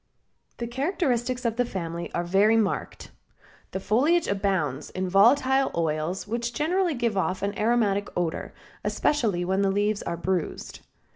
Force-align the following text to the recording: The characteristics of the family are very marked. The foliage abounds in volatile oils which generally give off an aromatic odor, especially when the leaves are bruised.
The 0.57 0.65
characteristics 0.65 1.45
of 1.45 1.57
the 1.57 1.63
family 1.63 2.11
are 2.15 2.23
very 2.23 2.57
marked. 2.57 3.11
The 3.69 3.79
foliage 3.79 4.27
abounds 4.27 4.89
in 4.89 5.07
volatile 5.07 5.69
oils 5.75 6.27
which 6.27 6.55
generally 6.55 6.95
give 6.95 7.15
off 7.15 7.43
an 7.43 7.55
aromatic 7.55 8.09
odor, 8.17 8.51
especially 8.83 9.45
when 9.45 9.61
the 9.61 9.69
leaves 9.69 10.01
are 10.01 10.17
bruised. 10.17 10.79